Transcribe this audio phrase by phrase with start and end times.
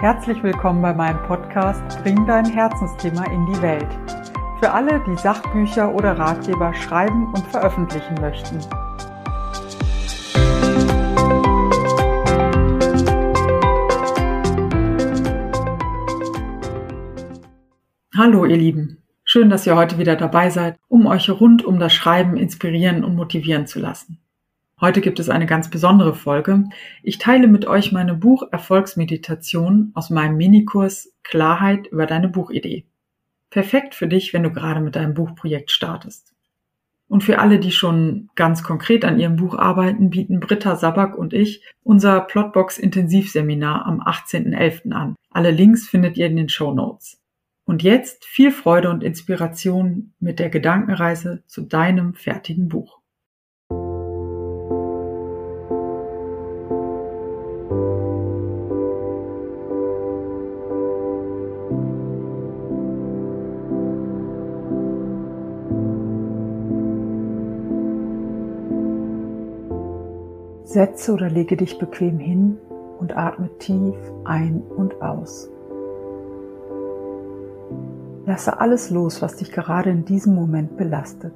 [0.00, 3.88] Herzlich willkommen bei meinem Podcast Bring dein Herzensthema in die Welt.
[4.60, 8.60] Für alle, die Sachbücher oder Ratgeber schreiben und veröffentlichen möchten.
[18.16, 21.92] Hallo ihr Lieben, schön, dass ihr heute wieder dabei seid, um euch rund um das
[21.92, 24.20] Schreiben inspirieren und motivieren zu lassen.
[24.80, 26.62] Heute gibt es eine ganz besondere Folge.
[27.02, 32.86] Ich teile mit euch meine Bucherfolgsmeditation aus meinem Minikurs Klarheit über deine Buchidee.
[33.50, 36.32] Perfekt für dich, wenn du gerade mit deinem Buchprojekt startest.
[37.08, 41.32] Und für alle, die schon ganz konkret an ihrem Buch arbeiten, bieten Britta Sabak und
[41.32, 44.92] ich unser Plotbox Intensivseminar am 18.11.
[44.92, 45.16] an.
[45.30, 47.20] Alle Links findet ihr in den Show Notes.
[47.64, 52.97] Und jetzt viel Freude und Inspiration mit der Gedankenreise zu deinem fertigen Buch.
[70.78, 72.56] Setze oder lege dich bequem hin
[73.00, 75.50] und atme tief ein und aus.
[78.26, 81.32] Lasse alles los, was dich gerade in diesem Moment belastet.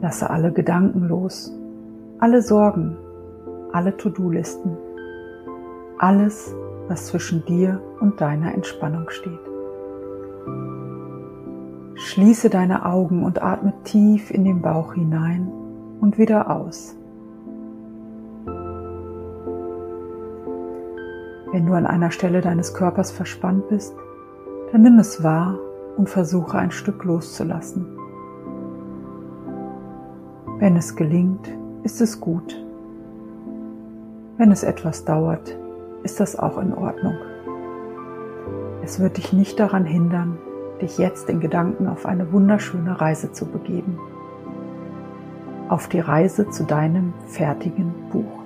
[0.00, 1.56] Lasse alle Gedanken los,
[2.18, 2.96] alle Sorgen,
[3.70, 4.76] alle To-Do-Listen,
[5.98, 6.52] alles,
[6.88, 9.38] was zwischen dir und deiner Entspannung steht.
[11.94, 15.52] Schließe deine Augen und atme tief in den Bauch hinein
[16.00, 16.96] und wieder aus.
[21.54, 23.94] Wenn du an einer Stelle deines Körpers verspannt bist,
[24.72, 25.56] dann nimm es wahr
[25.96, 27.86] und versuche ein Stück loszulassen.
[30.58, 31.48] Wenn es gelingt,
[31.84, 32.60] ist es gut.
[34.36, 35.56] Wenn es etwas dauert,
[36.02, 37.14] ist das auch in Ordnung.
[38.82, 40.38] Es wird dich nicht daran hindern,
[40.80, 43.96] dich jetzt in Gedanken auf eine wunderschöne Reise zu begeben.
[45.68, 48.43] Auf die Reise zu deinem fertigen Buch.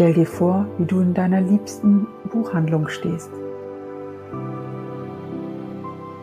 [0.00, 3.30] Stell dir vor, wie du in deiner liebsten Buchhandlung stehst.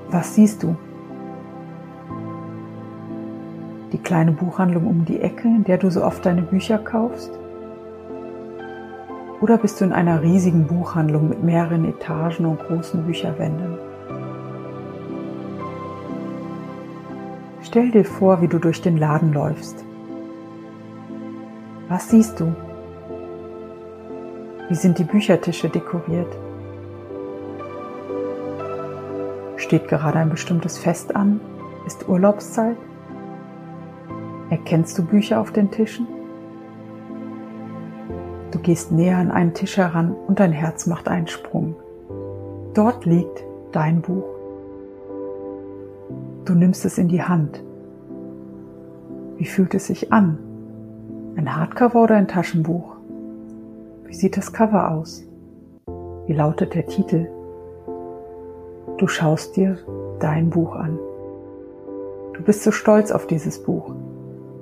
[0.10, 0.76] Was siehst du?
[3.92, 7.30] Die kleine Buchhandlung um die Ecke, in der du so oft deine Bücher kaufst?
[9.42, 13.78] Oder bist du in einer riesigen Buchhandlung mit mehreren Etagen und großen Bücherwänden?
[17.62, 19.86] Stell dir vor, wie du durch den Laden läufst.
[21.90, 22.56] Was siehst du?
[24.70, 26.38] Wie sind die Büchertische dekoriert?
[29.56, 31.40] Steht gerade ein bestimmtes Fest an?
[31.86, 32.76] Ist Urlaubszeit?
[34.50, 36.06] Erkennst du Bücher auf den Tischen?
[38.52, 41.76] Du gehst näher an einen Tisch heran und dein Herz macht einen Sprung.
[42.74, 44.26] Dort liegt dein Buch.
[46.44, 47.64] Du nimmst es in die Hand.
[49.38, 50.40] Wie fühlt es sich an?
[51.38, 52.97] Ein Hardcover oder ein Taschenbuch?
[54.08, 55.26] Wie sieht das Cover aus?
[56.28, 57.28] Wie lautet der Titel?
[58.98, 59.78] Du schaust dir
[60.22, 60.98] dein Buch an.
[62.34, 63.92] Du bist so stolz auf dieses Buch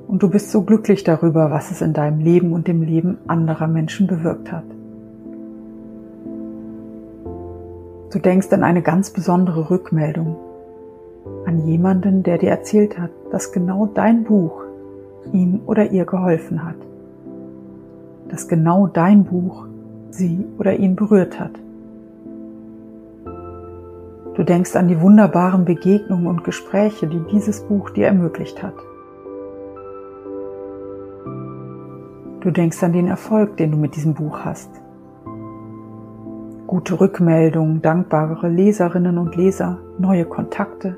[0.08, 3.68] und du bist so glücklich darüber, was es in deinem Leben und dem Leben anderer
[3.68, 4.66] Menschen bewirkt hat.
[8.12, 10.38] Du denkst an eine ganz besondere Rückmeldung,
[11.46, 14.64] an jemanden, der dir erzählt hat, dass genau dein Buch
[15.34, 16.78] ihm oder ihr geholfen hat
[18.30, 19.66] dass genau dein Buch
[20.10, 21.52] sie oder ihn berührt hat.
[24.36, 28.76] Du denkst an die wunderbaren Begegnungen und Gespräche, die dieses Buch dir ermöglicht hat.
[32.42, 34.70] Du denkst an den Erfolg, den du mit diesem Buch hast.
[36.68, 40.98] Gute Rückmeldungen, dankbare Leserinnen und Leser, neue Kontakte.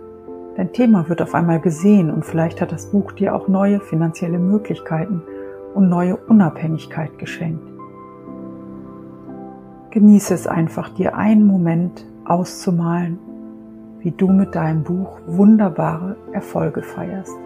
[0.55, 4.39] Dein Thema wird auf einmal gesehen und vielleicht hat das Buch dir auch neue finanzielle
[4.39, 5.21] Möglichkeiten
[5.77, 7.61] und neue Unabhängigkeit geschenkt.
[9.91, 13.19] Genieße es einfach, dir einen Moment auszumalen,
[13.99, 17.37] wie du mit deinem Buch wunderbare Erfolge feierst.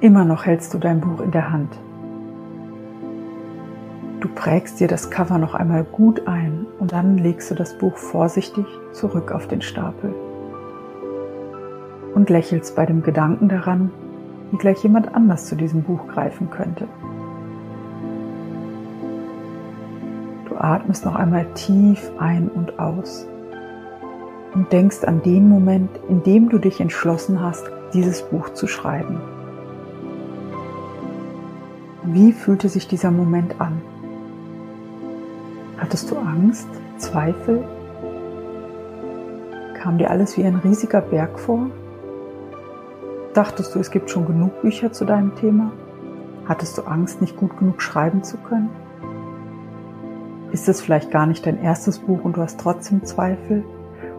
[0.00, 1.78] Immer noch hältst du dein Buch in der Hand.
[4.20, 7.96] Du prägst dir das Cover noch einmal gut ein und dann legst du das Buch
[7.96, 10.14] vorsichtig zurück auf den Stapel
[12.22, 13.90] und lächelst bei dem Gedanken daran,
[14.52, 16.86] wie gleich jemand anders zu diesem Buch greifen könnte.
[20.48, 23.26] Du atmest noch einmal tief ein und aus.
[24.54, 29.18] und denkst an den Moment, in dem du dich entschlossen hast, dieses Buch zu schreiben.
[32.04, 33.80] Wie fühlte sich dieser Moment an?
[35.78, 36.68] Hattest du Angst,
[36.98, 37.64] Zweifel?
[39.74, 41.68] Kam dir alles wie ein riesiger Berg vor?
[43.34, 45.72] Dachtest du, es gibt schon genug Bücher zu deinem Thema?
[46.46, 48.68] Hattest du Angst, nicht gut genug schreiben zu können?
[50.50, 53.64] Ist es vielleicht gar nicht dein erstes Buch und du hast trotzdem Zweifel?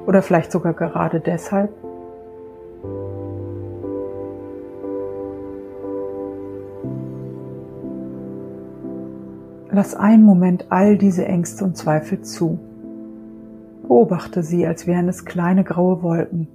[0.07, 1.71] Oder vielleicht sogar gerade deshalb?
[9.69, 12.57] Lass einen Moment all diese Ängste und Zweifel zu.
[13.83, 16.47] Beobachte sie, als wären es kleine graue Wolken.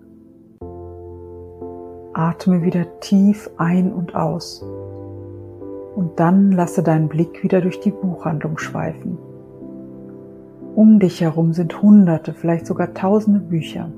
[2.19, 4.61] Atme wieder tief ein und aus.
[5.95, 9.17] Und dann lasse deinen Blick wieder durch die Buchhandlung schweifen.
[10.75, 13.89] Um dich herum sind hunderte, vielleicht sogar tausende Bücher.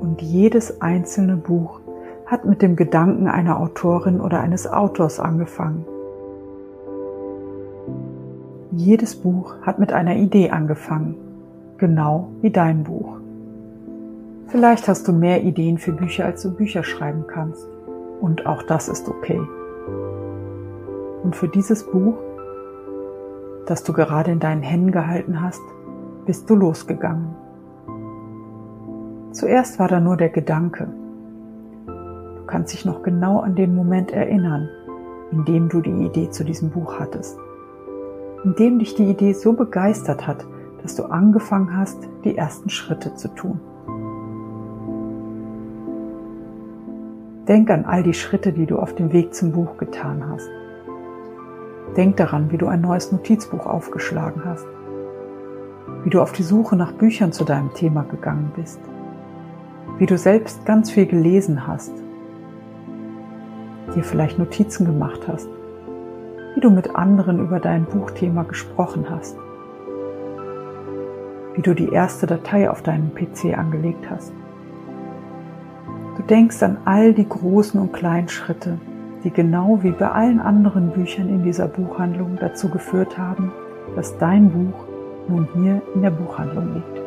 [0.00, 1.80] Und jedes einzelne Buch
[2.24, 5.84] hat mit dem Gedanken einer Autorin oder eines Autors angefangen.
[8.72, 11.16] Jedes Buch hat mit einer Idee angefangen,
[11.76, 13.13] genau wie dein Buch.
[14.48, 17.66] Vielleicht hast du mehr Ideen für Bücher, als du Bücher schreiben kannst.
[18.20, 19.40] Und auch das ist okay.
[21.22, 22.14] Und für dieses Buch,
[23.66, 25.62] das du gerade in deinen Händen gehalten hast,
[26.26, 27.34] bist du losgegangen.
[29.32, 30.88] Zuerst war da nur der Gedanke.
[31.86, 34.68] Du kannst dich noch genau an den Moment erinnern,
[35.32, 37.38] in dem du die Idee zu diesem Buch hattest
[38.44, 40.46] in dem dich die Idee so begeistert hat,
[40.82, 43.58] dass du angefangen hast, die ersten Schritte zu tun.
[47.48, 50.48] Denk an all die Schritte, die du auf dem Weg zum Buch getan hast.
[51.94, 54.66] Denk daran, wie du ein neues Notizbuch aufgeschlagen hast,
[56.04, 58.80] wie du auf die Suche nach Büchern zu deinem Thema gegangen bist,
[59.98, 61.92] wie du selbst ganz viel gelesen hast,
[63.94, 65.48] dir vielleicht Notizen gemacht hast.
[66.54, 69.36] Wie du mit anderen über dein Buchthema gesprochen hast,
[71.54, 74.32] wie du die erste Datei auf deinem PC angelegt hast.
[76.16, 78.78] Du denkst an all die großen und kleinen Schritte,
[79.24, 83.52] die genau wie bei allen anderen Büchern in dieser Buchhandlung dazu geführt haben,
[83.96, 84.86] dass dein Buch
[85.28, 87.02] nun hier in der Buchhandlung liegt.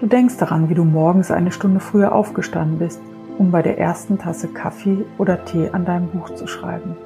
[0.00, 3.00] Du denkst daran, wie du morgens eine Stunde früher aufgestanden bist
[3.38, 6.96] um bei der ersten Tasse Kaffee oder Tee an deinem Buch zu schreiben.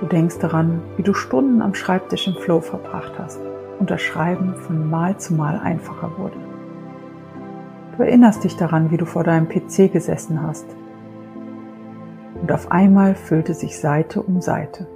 [0.00, 3.40] Du denkst daran, wie du Stunden am Schreibtisch im Flow verbracht hast
[3.78, 6.51] und das Schreiben von Mal zu Mal einfacher wurde.
[7.96, 10.64] Du erinnerst dich daran, wie du vor deinem PC gesessen hast.
[12.40, 14.86] Und auf einmal füllte sich Seite um Seite.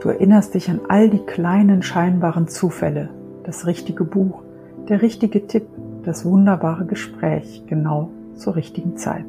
[0.00, 3.08] Du erinnerst dich an all die kleinen scheinbaren Zufälle,
[3.42, 4.42] das richtige Buch,
[4.88, 5.66] der richtige Tipp,
[6.04, 9.26] das wunderbare Gespräch genau zur richtigen Zeit.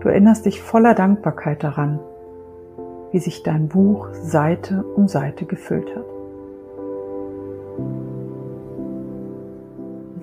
[0.00, 1.98] Du erinnerst dich voller Dankbarkeit daran,
[3.10, 6.15] wie sich dein Buch Seite um Seite gefüllt hat.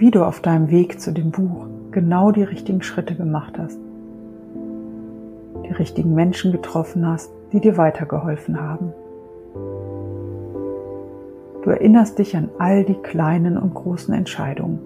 [0.03, 3.79] Wie du auf deinem Weg zu dem Buch genau die richtigen Schritte gemacht hast,
[5.65, 8.91] die richtigen Menschen getroffen hast, die dir weitergeholfen haben
[11.63, 14.79] Du erinnerst dich an all die kleinen und großen Entscheidungen.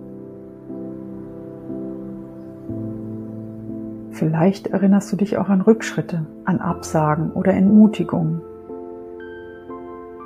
[4.11, 8.43] Vielleicht erinnerst du dich auch an Rückschritte, an Absagen oder Entmutigungen.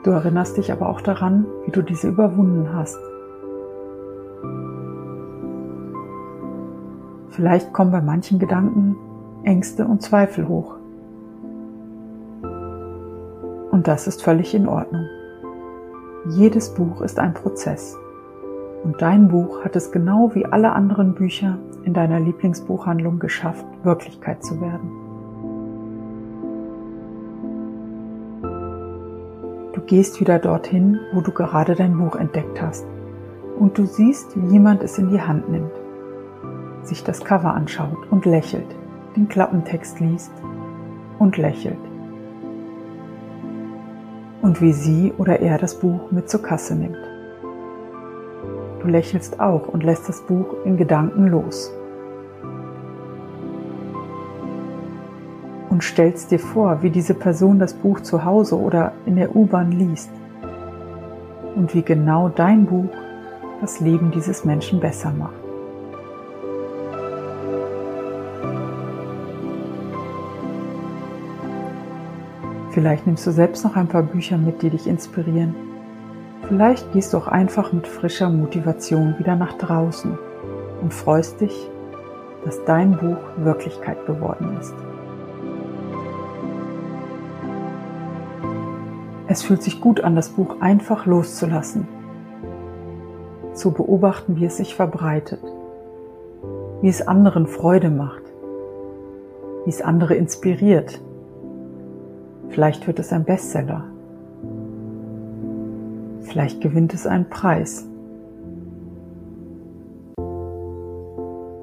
[0.04, 3.00] Du erinnerst dich aber auch daran, wie du diese überwunden hast.
[7.32, 8.98] Vielleicht kommen bei manchen Gedanken
[9.44, 10.76] Ängste und Zweifel hoch.
[13.72, 15.06] Und das ist völlig in Ordnung.
[16.30, 17.98] Jedes Buch ist ein Prozess.
[18.84, 24.44] Und dein Buch hat es genau wie alle anderen Bücher in deiner Lieblingsbuchhandlung geschafft, Wirklichkeit
[24.44, 24.92] zu werden.
[29.74, 32.86] Du gehst wieder dorthin, wo du gerade dein Buch entdeckt hast.
[33.58, 35.72] Und du siehst, wie jemand es in die Hand nimmt,
[36.84, 38.76] sich das Cover anschaut und lächelt,
[39.16, 40.32] den Klappentext liest
[41.20, 41.92] und lächelt
[44.42, 46.98] und wie sie oder er das Buch mit zur Kasse nimmt.
[48.82, 51.72] Du lächelst auch und lässt das Buch in Gedanken los.
[55.70, 59.72] Und stellst dir vor, wie diese Person das Buch zu Hause oder in der U-Bahn
[59.72, 60.10] liest.
[61.56, 62.90] Und wie genau dein Buch
[63.62, 65.41] das Leben dieses Menschen besser macht.
[72.72, 75.54] Vielleicht nimmst du selbst noch ein paar Bücher mit, die dich inspirieren.
[76.48, 80.18] Vielleicht gehst du auch einfach mit frischer Motivation wieder nach draußen
[80.82, 81.70] und freust dich,
[82.46, 84.74] dass dein Buch Wirklichkeit geworden ist.
[89.28, 91.88] Es fühlt sich gut an, das Buch einfach loszulassen,
[93.54, 95.44] zu beobachten, wie es sich verbreitet,
[96.82, 98.24] wie es anderen Freude macht,
[99.66, 101.02] wie es andere inspiriert.
[102.52, 103.86] Vielleicht wird es ein Bestseller.
[106.22, 107.88] Vielleicht gewinnt es einen Preis.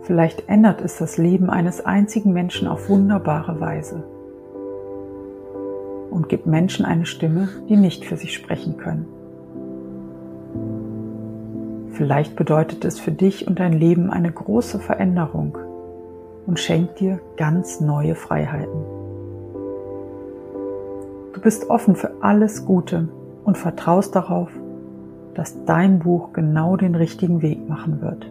[0.02, 4.02] Vielleicht ändert es das Leben eines einzigen Menschen auf wunderbare Weise
[6.10, 9.06] und gibt Menschen eine Stimme, die nicht für sich sprechen können.
[11.92, 15.58] Vielleicht bedeutet es für dich und dein Leben eine große Veränderung
[16.46, 18.97] und schenkt dir ganz neue Freiheiten.
[21.32, 23.08] Du bist offen für alles Gute
[23.44, 24.50] und vertraust darauf,
[25.34, 28.30] dass dein Buch genau den richtigen Weg machen wird.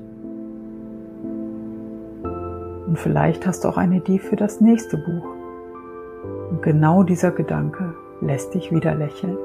[2.87, 5.25] Und vielleicht hast du auch eine Idee für das nächste Buch.
[6.51, 9.37] Und genau dieser Gedanke lässt dich wieder lächeln.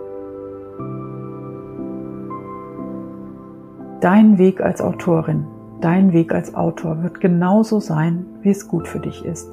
[4.00, 5.46] Dein Weg als Autorin,
[5.80, 9.48] dein Weg als Autor wird genauso sein, wie es gut für dich ist.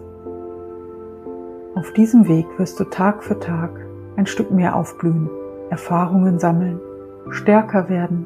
[1.75, 3.88] Auf diesem Weg wirst du Tag für Tag
[4.19, 5.29] ein Stück mehr aufblühen,
[5.69, 6.81] Erfahrungen sammeln,
[7.29, 8.25] stärker werden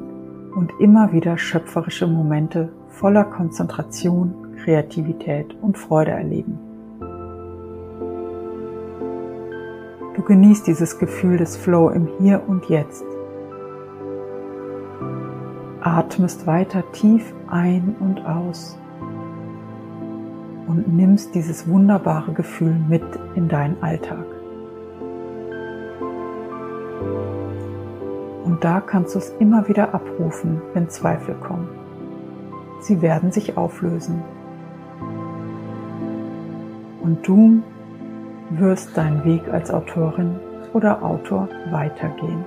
[0.56, 6.58] und immer wieder schöpferische Momente voller Konzentration, Kreativität und Freude erleben.
[10.16, 13.04] Du genießt dieses Gefühl des Flow im Hier und Jetzt.
[15.80, 18.76] Atmest weiter tief ein und aus
[20.66, 23.04] und nimmst dieses wunderbare Gefühl mit
[23.36, 24.33] in deinen Alltag.
[28.44, 31.68] Und da kannst du es immer wieder abrufen, wenn Zweifel kommen.
[32.80, 34.22] Sie werden sich auflösen.
[37.02, 37.62] Und du
[38.50, 40.36] wirst deinen Weg als Autorin
[40.74, 42.44] oder Autor weitergehen.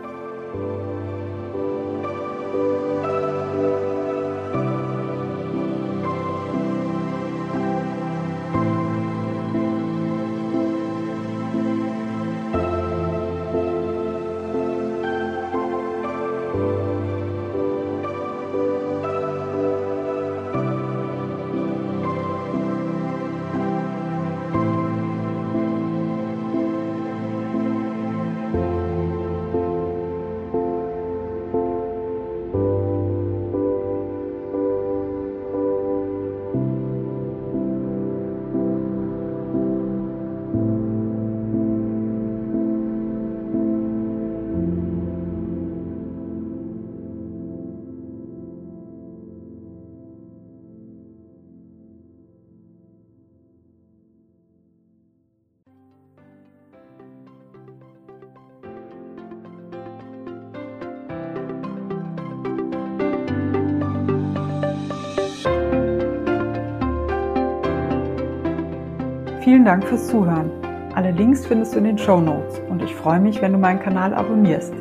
[69.48, 70.51] Vielen Dank fürs Zuhören.
[70.94, 73.80] Alle Links findest du in den Show Notes und ich freue mich, wenn du meinen
[73.80, 74.74] Kanal abonnierst.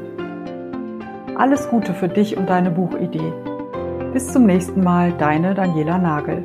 [1.37, 3.33] Alles Gute für dich und deine Buchidee.
[4.13, 6.43] Bis zum nächsten Mal, deine Daniela Nagel.